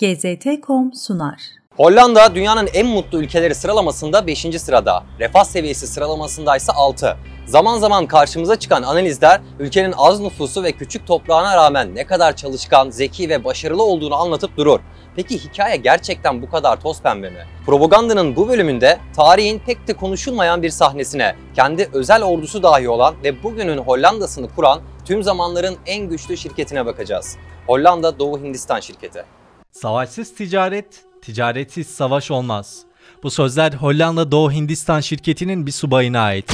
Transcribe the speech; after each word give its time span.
GZT.com 0.00 0.92
sunar. 0.94 1.40
Hollanda 1.76 2.34
dünyanın 2.34 2.68
en 2.74 2.86
mutlu 2.86 3.18
ülkeleri 3.22 3.54
sıralamasında 3.54 4.26
5. 4.26 4.46
sırada. 4.60 5.04
Refah 5.20 5.44
seviyesi 5.44 5.86
sıralamasında 5.86 6.56
ise 6.56 6.72
6. 6.72 7.16
Zaman 7.46 7.78
zaman 7.78 8.06
karşımıza 8.06 8.56
çıkan 8.56 8.82
analizler 8.82 9.40
ülkenin 9.58 9.94
az 9.96 10.20
nüfusu 10.20 10.62
ve 10.62 10.72
küçük 10.72 11.06
toprağına 11.06 11.56
rağmen 11.56 11.94
ne 11.94 12.06
kadar 12.06 12.36
çalışkan, 12.36 12.90
zeki 12.90 13.28
ve 13.28 13.44
başarılı 13.44 13.82
olduğunu 13.82 14.14
anlatıp 14.14 14.56
durur. 14.56 14.80
Peki 15.16 15.38
hikaye 15.38 15.76
gerçekten 15.76 16.42
bu 16.42 16.50
kadar 16.50 16.80
toz 16.80 17.02
pembe 17.02 17.30
mi? 17.30 17.46
Propagandanın 17.66 18.36
bu 18.36 18.48
bölümünde 18.48 18.98
tarihin 19.16 19.58
pek 19.58 19.88
de 19.88 19.92
konuşulmayan 19.92 20.62
bir 20.62 20.70
sahnesine, 20.70 21.34
kendi 21.54 21.88
özel 21.92 22.22
ordusu 22.22 22.62
dahi 22.62 22.88
olan 22.88 23.14
ve 23.24 23.42
bugünün 23.42 23.78
Hollanda'sını 23.78 24.54
kuran 24.54 24.80
tüm 25.04 25.22
zamanların 25.22 25.76
en 25.86 26.08
güçlü 26.08 26.36
şirketine 26.36 26.86
bakacağız. 26.86 27.36
Hollanda 27.66 28.18
Doğu 28.18 28.38
Hindistan 28.38 28.80
şirketi. 28.80 29.24
Savaşsız 29.72 30.34
ticaret, 30.34 31.04
ticaretsiz 31.22 31.86
savaş 31.86 32.30
olmaz. 32.30 32.82
Bu 33.22 33.30
sözler 33.30 33.72
Hollanda 33.72 34.32
Doğu 34.32 34.52
Hindistan 34.52 35.00
şirketinin 35.00 35.66
bir 35.66 35.72
subayına 35.72 36.20
ait. 36.20 36.52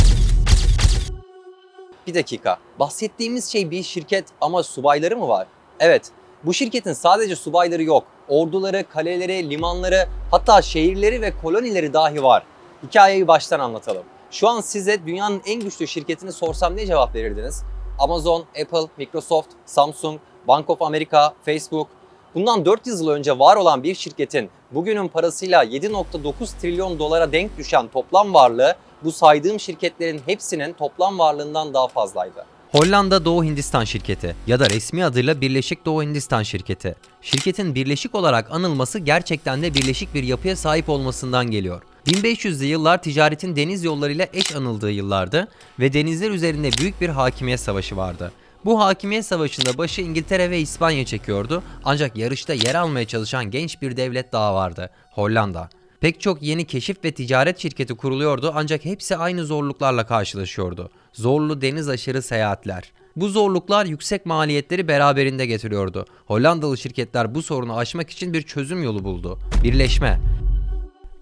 Bir 2.07 2.15
dakika. 2.15 2.59
Bahsettiğimiz 2.79 3.53
şey 3.53 3.71
bir 3.71 3.83
şirket 3.83 4.25
ama 4.41 4.63
subayları 4.63 5.17
mı 5.17 5.29
var? 5.29 5.47
Evet. 5.81 6.11
Bu 6.45 6.55
şirketin 6.55 6.93
sadece 6.93 7.37
subayları 7.37 7.83
yok. 7.83 8.05
Orduları, 8.29 8.85
kaleleri, 8.89 9.51
limanları, 9.51 10.09
hatta 10.31 10.63
şehirleri 10.63 11.23
ve 11.23 11.33
kolonileri 11.43 11.93
dahi 11.93 12.23
var. 12.23 12.43
Hikayeyi 12.83 13.29
baştan 13.29 13.61
anlatalım. 13.61 14.05
Şu 14.31 14.49
an 14.49 14.61
size 14.61 15.07
dünyanın 15.07 15.43
en 15.47 15.61
güçlü 15.61 15.87
şirketini 15.87 16.33
sorsam 16.33 16.77
ne 16.77 16.87
cevap 16.87 17.15
verirdiniz? 17.15 17.63
Amazon, 17.99 18.45
Apple, 18.63 18.87
Microsoft, 18.97 19.49
Samsung, 19.67 20.21
Bank 20.49 20.71
of 20.71 20.83
America, 20.83 21.35
Facebook. 21.45 21.89
Bundan 22.37 22.65
400 22.65 23.01
yıl 23.01 23.09
önce 23.09 23.39
var 23.39 23.57
olan 23.57 23.83
bir 23.83 23.95
şirketin 23.95 24.51
bugünün 24.71 25.09
parasıyla 25.09 25.65
7.9 25.65 26.61
trilyon 26.61 26.99
dolara 26.99 27.33
denk 27.33 27.59
düşen 27.59 27.89
toplam 27.89 28.35
varlığı 28.35 28.75
bu 29.05 29.13
saydığım 29.13 29.61
şirketlerin 29.61 30.21
hepsinin 30.27 30.73
toplam 30.73 31.19
varlığından 31.19 31.75
daha 31.75 31.89
fazlaydı. 31.89 32.45
Hollanda 32.73 33.25
Doğu 33.25 33.45
Hindistan 33.45 33.85
şirketi 33.85 34.37
ya 34.47 34.61
da 34.61 34.71
resmi 34.71 35.05
adıyla 35.05 35.41
Birleşik 35.41 35.87
Doğu 35.87 36.03
Hindistan 36.03 36.43
şirketi. 36.43 36.97
Şirketin 37.23 37.75
birleşik 37.75 38.15
olarak 38.15 38.51
anılması 38.51 38.99
gerçekten 38.99 39.63
de 39.63 39.75
birleşik 39.75 40.15
bir 40.15 40.23
yapıya 40.23 40.57
sahip 40.57 40.89
olmasından 40.89 41.51
geliyor. 41.51 41.83
1500'lü 42.07 42.65
yıllar 42.65 43.03
ticaretin 43.03 43.57
deniz 43.57 43.85
yollarıyla 43.85 44.27
eş 44.33 44.57
anıldığı 44.57 44.91
yıllardı 44.91 45.49
ve 45.79 45.93
denizler 45.93 46.31
üzerinde 46.31 46.71
büyük 46.81 47.01
bir 47.01 47.09
hakimiyet 47.09 47.61
savaşı 47.61 47.97
vardı. 47.97 48.33
Bu 48.67 48.81
hakimiyet 48.81 49.27
savaşında 49.27 49.79
başı 49.79 50.03
İngiltere 50.03 50.51
ve 50.51 50.61
İspanya 50.61 51.05
çekiyordu 51.05 51.63
ancak 51.85 52.17
yarışta 52.17 52.55
yer 52.55 52.75
almaya 52.75 53.07
çalışan 53.07 53.51
genç 53.51 53.83
bir 53.83 53.97
devlet 53.97 54.33
daha 54.33 54.55
vardı, 54.55 54.91
Hollanda. 55.11 55.69
Pek 56.01 56.21
çok 56.21 56.43
yeni 56.43 56.65
keşif 56.65 57.05
ve 57.05 57.13
ticaret 57.13 57.59
şirketi 57.59 57.95
kuruluyordu 57.95 58.53
ancak 58.55 58.85
hepsi 58.85 59.17
aynı 59.17 59.45
zorluklarla 59.45 60.07
karşılaşıyordu. 60.07 60.91
Zorlu 61.13 61.63
deniz 61.63 61.89
aşırı 61.89 62.23
seyahatler. 62.23 62.93
Bu 63.17 63.29
zorluklar 63.29 63.87
yüksek 63.87 64.27
maliyetleri 64.27 64.89
beraberinde 64.89 65.47
getiriyordu. 65.47 66.07
Hollandalı 66.27 66.79
şirketler 66.79 67.35
bu 67.35 67.43
sorunu 67.43 67.77
aşmak 67.77 68.11
için 68.11 68.33
bir 68.33 68.43
çözüm 68.43 68.83
yolu 68.83 69.05
buldu. 69.05 69.39
Birleşme. 69.65 70.21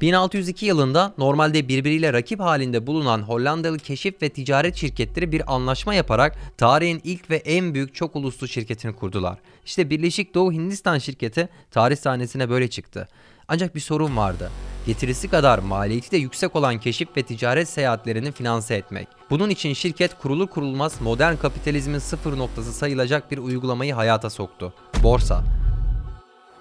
1602 0.00 0.66
yılında 0.66 1.14
normalde 1.18 1.68
birbiriyle 1.68 2.12
rakip 2.12 2.40
halinde 2.40 2.86
bulunan 2.86 3.22
Hollandalı 3.22 3.78
keşif 3.78 4.22
ve 4.22 4.28
ticaret 4.28 4.76
şirketleri 4.76 5.32
bir 5.32 5.54
anlaşma 5.54 5.94
yaparak 5.94 6.38
tarihin 6.58 7.00
ilk 7.04 7.30
ve 7.30 7.36
en 7.36 7.74
büyük 7.74 7.94
çok 7.94 8.16
uluslu 8.16 8.48
şirketini 8.48 8.92
kurdular. 8.92 9.38
İşte 9.66 9.90
Birleşik 9.90 10.34
Doğu 10.34 10.52
Hindistan 10.52 10.98
şirketi 10.98 11.48
tarih 11.70 11.96
sahnesine 11.96 12.50
böyle 12.50 12.68
çıktı. 12.68 13.08
Ancak 13.48 13.74
bir 13.74 13.80
sorun 13.80 14.16
vardı. 14.16 14.50
Getirisi 14.86 15.28
kadar 15.28 15.58
maliyeti 15.58 16.10
de 16.10 16.16
yüksek 16.16 16.56
olan 16.56 16.80
keşif 16.80 17.08
ve 17.16 17.22
ticaret 17.22 17.68
seyahatlerini 17.68 18.32
finanse 18.32 18.74
etmek. 18.74 19.08
Bunun 19.30 19.50
için 19.50 19.72
şirket 19.72 20.18
kurulur 20.18 20.46
kurulmaz 20.46 21.00
modern 21.00 21.36
kapitalizmin 21.36 21.98
sıfır 21.98 22.38
noktası 22.38 22.72
sayılacak 22.72 23.30
bir 23.30 23.38
uygulamayı 23.38 23.94
hayata 23.94 24.30
soktu. 24.30 24.74
Borsa. 25.02 25.44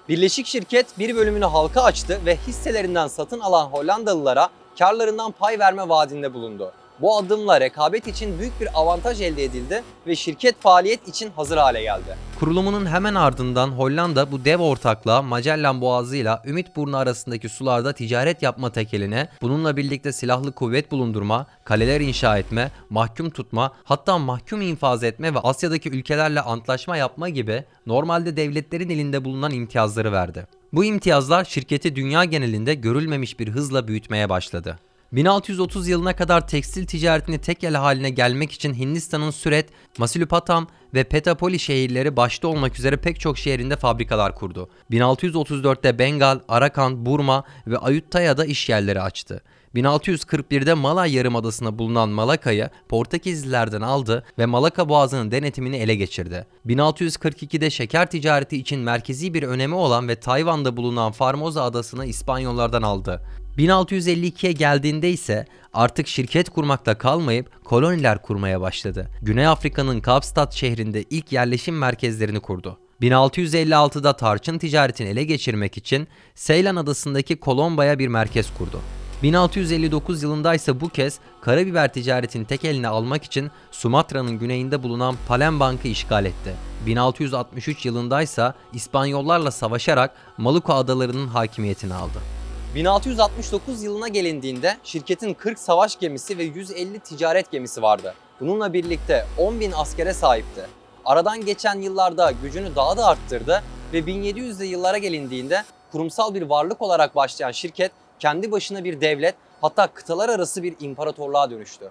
Birleşik 0.08 0.46
şirket 0.46 0.98
bir 0.98 1.16
bölümünü 1.16 1.44
halka 1.44 1.82
açtı 1.82 2.20
ve 2.26 2.36
hisselerinden 2.36 3.08
satın 3.08 3.40
alan 3.40 3.66
Hollandalılara 3.66 4.48
karlarından 4.78 5.32
pay 5.32 5.58
verme 5.58 5.88
vaadinde 5.88 6.34
bulundu. 6.34 6.72
Bu 7.00 7.18
adımla 7.18 7.60
rekabet 7.60 8.06
için 8.06 8.38
büyük 8.38 8.60
bir 8.60 8.68
avantaj 8.74 9.20
elde 9.20 9.44
edildi 9.44 9.82
ve 10.06 10.16
şirket 10.16 10.60
faaliyet 10.60 11.08
için 11.08 11.30
hazır 11.30 11.56
hale 11.56 11.82
geldi. 11.82 12.16
Kurulumunun 12.40 12.86
hemen 12.86 13.14
ardından 13.14 13.68
Hollanda 13.68 14.32
bu 14.32 14.44
dev 14.44 14.58
ortaklığa 14.58 15.22
Magellan 15.22 15.80
Boğazı 15.80 16.16
ile 16.16 16.38
Ümitburnu 16.44 16.96
arasındaki 16.96 17.48
sularda 17.48 17.92
ticaret 17.92 18.42
yapma 18.42 18.72
tekeline, 18.72 19.28
bununla 19.42 19.76
birlikte 19.76 20.12
silahlı 20.12 20.52
kuvvet 20.52 20.90
bulundurma, 20.92 21.46
kaleler 21.64 22.00
inşa 22.00 22.38
etme, 22.38 22.70
mahkum 22.90 23.30
tutma, 23.30 23.72
hatta 23.84 24.18
mahkum 24.18 24.60
infaz 24.60 25.04
etme 25.04 25.34
ve 25.34 25.38
Asya'daki 25.38 25.90
ülkelerle 25.90 26.40
antlaşma 26.40 26.96
yapma 26.96 27.28
gibi 27.28 27.64
normalde 27.86 28.36
devletlerin 28.36 28.90
elinde 28.90 29.24
bulunan 29.24 29.52
imtiyazları 29.52 30.12
verdi. 30.12 30.46
Bu 30.72 30.84
imtiyazlar 30.84 31.44
şirketi 31.44 31.96
dünya 31.96 32.24
genelinde 32.24 32.74
görülmemiş 32.74 33.40
bir 33.40 33.48
hızla 33.48 33.88
büyütmeye 33.88 34.28
başladı. 34.28 34.78
1630 35.14 35.88
yılına 35.88 36.16
kadar 36.16 36.48
tekstil 36.48 36.86
ticaretini 36.86 37.38
tek 37.38 37.64
el 37.64 37.74
haline 37.74 38.10
gelmek 38.10 38.52
için 38.52 38.74
Hindistan'ın 38.74 39.30
Süret, 39.30 39.68
Masilupatam 39.98 40.66
ve 40.94 41.04
Petapoli 41.04 41.58
şehirleri 41.58 42.16
başta 42.16 42.48
olmak 42.48 42.78
üzere 42.78 42.96
pek 42.96 43.20
çok 43.20 43.38
şehrinde 43.38 43.76
fabrikalar 43.76 44.34
kurdu. 44.34 44.68
1634'te 44.90 45.98
Bengal, 45.98 46.40
Arakan, 46.48 47.06
Burma 47.06 47.44
ve 47.66 47.78
Ayutthaya'da 47.78 48.44
iş 48.44 48.68
yerleri 48.68 49.00
açtı. 49.00 49.42
1641'de 49.74 50.74
Malay 50.74 51.14
Yarımadası'nda 51.14 51.78
bulunan 51.78 52.08
Malaka'yı 52.08 52.70
Portekizlilerden 52.88 53.80
aldı 53.80 54.24
ve 54.38 54.46
Malaka 54.46 54.88
Boğazı'nın 54.88 55.30
denetimini 55.30 55.76
ele 55.76 55.94
geçirdi. 55.94 56.46
1642'de 56.66 57.70
şeker 57.70 58.10
ticareti 58.10 58.56
için 58.56 58.80
merkezi 58.80 59.34
bir 59.34 59.42
önemi 59.42 59.74
olan 59.74 60.08
ve 60.08 60.16
Tayvan'da 60.16 60.76
bulunan 60.76 61.12
Formosa 61.12 61.62
adasını 61.62 62.06
İspanyollardan 62.06 62.82
aldı. 62.82 63.22
1652'ye 63.58 64.52
geldiğinde 64.52 65.10
ise 65.10 65.46
artık 65.72 66.08
şirket 66.08 66.50
kurmakta 66.50 66.98
kalmayıp 66.98 67.64
koloniler 67.64 68.22
kurmaya 68.22 68.60
başladı. 68.60 69.10
Güney 69.22 69.46
Afrika'nın 69.46 70.00
Kapstad 70.00 70.52
şehrinde 70.52 71.02
ilk 71.10 71.32
yerleşim 71.32 71.78
merkezlerini 71.78 72.40
kurdu. 72.40 72.78
1656'da 73.02 74.16
tarçın 74.16 74.58
ticaretini 74.58 75.08
ele 75.08 75.24
geçirmek 75.24 75.76
için 75.76 76.08
Seylan 76.34 76.76
adasındaki 76.76 77.36
Kolomba'ya 77.36 77.98
bir 77.98 78.08
merkez 78.08 78.46
kurdu. 78.58 78.80
1659 79.22 80.22
yılında 80.22 80.54
ise 80.54 80.80
bu 80.80 80.88
kez 80.88 81.18
karabiber 81.40 81.92
ticaretini 81.92 82.44
tek 82.44 82.64
eline 82.64 82.88
almak 82.88 83.24
için 83.24 83.50
Sumatra'nın 83.70 84.38
güneyinde 84.38 84.82
bulunan 84.82 85.16
Palembang'ı 85.28 85.88
işgal 85.88 86.24
etti. 86.24 86.54
1663 86.86 87.86
yılında 87.86 88.22
ise 88.22 88.52
İspanyollarla 88.72 89.50
savaşarak 89.50 90.10
Maluku 90.38 90.72
adalarının 90.74 91.28
hakimiyetini 91.28 91.94
aldı. 91.94 92.43
1669 92.74 93.82
yılına 93.82 94.08
gelindiğinde 94.08 94.76
şirketin 94.82 95.34
40 95.34 95.58
savaş 95.58 95.98
gemisi 95.98 96.38
ve 96.38 96.42
150 96.42 96.98
ticaret 96.98 97.50
gemisi 97.50 97.82
vardı. 97.82 98.14
Bununla 98.40 98.72
birlikte 98.72 99.26
10 99.38 99.60
bin 99.60 99.72
askere 99.72 100.14
sahipti. 100.14 100.66
Aradan 101.04 101.44
geçen 101.44 101.80
yıllarda 101.80 102.32
gücünü 102.42 102.76
daha 102.76 102.96
da 102.96 103.06
arttırdı 103.06 103.62
ve 103.92 103.98
1700'lü 103.98 104.64
yıllara 104.64 104.98
gelindiğinde 104.98 105.64
kurumsal 105.92 106.34
bir 106.34 106.42
varlık 106.42 106.82
olarak 106.82 107.16
başlayan 107.16 107.50
şirket 107.50 107.92
kendi 108.18 108.52
başına 108.52 108.84
bir 108.84 109.00
devlet 109.00 109.34
hatta 109.60 109.86
kıtalar 109.86 110.28
arası 110.28 110.62
bir 110.62 110.74
imparatorluğa 110.80 111.50
dönüştü. 111.50 111.90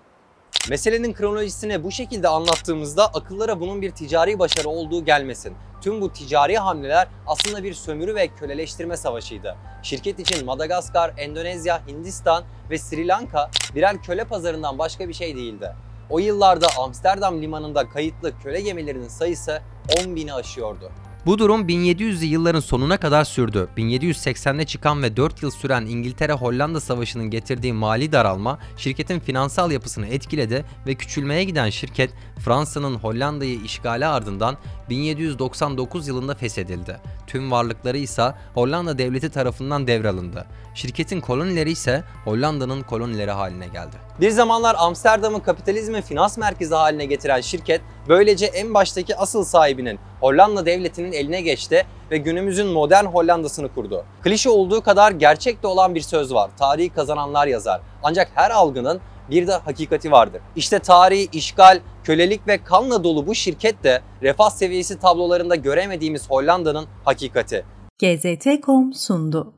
Meselenin 0.69 1.14
kronolojisini 1.14 1.84
bu 1.84 1.91
şekilde 1.91 2.28
anlattığımızda 2.28 3.08
akıllara 3.08 3.59
bunun 3.59 3.81
bir 3.81 3.91
ticari 3.91 4.40
başarı 4.40 4.69
olduğu 4.69 5.06
gelmesin. 5.06 5.53
Tüm 5.81 6.02
bu 6.02 6.14
ticari 6.14 6.58
hamleler 6.58 7.08
aslında 7.28 7.64
bir 7.64 7.74
sömürü 7.74 8.16
ve 8.16 8.28
köleleştirme 8.28 8.97
savaşıydı. 8.97 9.55
Şirket 9.84 10.20
için 10.20 10.46
Madagaskar, 10.46 11.14
Endonezya, 11.17 11.88
Hindistan 11.88 12.44
ve 12.70 12.78
Sri 12.78 13.08
Lanka 13.08 13.52
birer 13.76 14.02
köle 14.02 14.23
pazarından 14.23 14.79
başka 14.79 15.09
bir 15.09 15.14
şey 15.14 15.35
değildi. 15.35 15.76
O 16.09 16.20
yıllarda 16.20 16.67
Amsterdam 16.78 17.41
limanında 17.41 17.90
kayıtlı 17.90 18.40
köle 18.40 18.61
gemilerinin 18.61 19.08
sayısı 19.08 19.61
10 20.05 20.16
bini 20.16 20.34
aşıyordu. 20.34 20.91
Bu 21.25 21.40
durum 21.40 21.67
1700'lü 21.67 22.25
yılların 22.25 22.59
sonuna 22.59 22.97
kadar 22.97 23.23
sürdü. 23.23 23.67
1780'de 23.78 24.66
çıkan 24.66 25.03
ve 25.03 25.17
4 25.17 25.43
yıl 25.43 25.52
süren 25.52 25.85
İngiltere-Hollanda 25.85 26.79
Savaşı'nın 26.79 27.29
getirdiği 27.29 27.73
mali 27.73 28.11
daralma 28.11 28.59
şirketin 28.78 29.20
finansal 29.20 29.72
yapısını 29.72 30.08
etkiledi 30.08 30.66
ve 30.87 30.96
küçülmeye 30.96 31.43
giden 31.43 31.70
şirket 31.70 32.14
Fransa'nın 32.40 32.96
Hollanda'yı 32.96 33.61
işgali 33.61 34.05
ardından 34.05 34.58
1799 34.90 36.08
yılında 36.08 36.35
feshedildi. 36.35 37.00
Tüm 37.28 37.52
varlıkları 37.52 37.97
ise 37.97 38.34
Hollanda 38.53 38.97
devleti 38.97 39.30
tarafından 39.30 39.88
devralındı. 39.88 40.46
Şirketin 40.76 41.22
kolonileri 41.22 41.72
ise 41.72 42.03
Hollanda'nın 42.26 42.82
kolonileri 42.82 43.32
haline 43.32 43.68
geldi. 43.68 43.96
Bir 44.22 44.30
zamanlar 44.30 44.76
Amsterdam'ı 44.80 45.44
kapitalizmin 45.44 46.02
finans 46.02 46.38
merkezi 46.38 46.76
haline 46.76 47.06
getiren 47.06 47.41
şirket 47.41 47.82
böylece 48.08 48.46
en 48.46 48.74
baştaki 48.74 49.18
asıl 49.18 49.44
sahibinin 49.44 50.00
Hollanda 50.20 50.66
devletinin 50.66 51.12
eline 51.12 51.41
geçti 51.41 51.86
ve 52.12 52.18
günümüzün 52.18 52.68
modern 52.68 53.06
Hollanda'sını 53.06 53.74
kurdu. 53.74 54.06
Klişe 54.24 54.50
olduğu 54.50 54.82
kadar 54.82 55.12
gerçek 55.12 55.64
de 55.64 55.68
olan 55.68 55.96
bir 55.96 56.02
söz 56.02 56.34
var. 56.34 56.50
Tarihi 56.58 56.90
kazananlar 56.90 57.47
yazar. 57.47 57.82
Ancak 58.03 58.32
her 58.36 58.52
algının 58.52 59.02
bir 59.29 59.47
de 59.47 59.53
hakikati 59.53 60.11
vardır. 60.11 60.41
İşte 60.55 60.79
tarihi, 60.79 61.28
işgal, 61.34 61.79
kölelik 62.03 62.47
ve 62.47 62.64
kanla 62.64 63.03
dolu 63.03 63.28
bu 63.28 63.35
şirket 63.35 63.84
de 63.84 64.02
refah 64.22 64.49
seviyesi 64.49 64.99
tablolarında 64.99 65.55
göremediğimiz 65.55 66.29
Hollanda'nın 66.29 66.85
hakikati. 67.05 67.66
GZT.com 67.99 68.93
sundu. 68.93 69.52